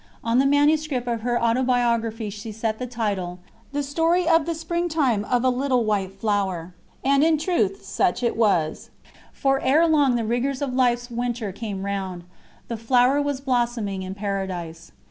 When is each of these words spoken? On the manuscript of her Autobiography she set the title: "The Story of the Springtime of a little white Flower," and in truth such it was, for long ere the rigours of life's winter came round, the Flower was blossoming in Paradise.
On 0.23 0.39
the 0.39 0.47
manuscript 0.47 1.07
of 1.07 1.21
her 1.21 1.39
Autobiography 1.39 2.31
she 2.31 2.51
set 2.51 2.79
the 2.79 2.87
title: 2.87 3.37
"The 3.71 3.83
Story 3.83 4.27
of 4.27 4.47
the 4.47 4.55
Springtime 4.55 5.23
of 5.25 5.43
a 5.43 5.49
little 5.51 5.83
white 5.85 6.19
Flower," 6.19 6.73
and 7.05 7.23
in 7.23 7.37
truth 7.37 7.85
such 7.85 8.23
it 8.23 8.35
was, 8.35 8.89
for 9.31 9.61
long 9.61 10.11
ere 10.17 10.17
the 10.17 10.25
rigours 10.25 10.63
of 10.63 10.73
life's 10.73 11.11
winter 11.11 11.51
came 11.51 11.85
round, 11.85 12.23
the 12.67 12.77
Flower 12.77 13.21
was 13.21 13.41
blossoming 13.41 14.01
in 14.01 14.15
Paradise. 14.15 14.91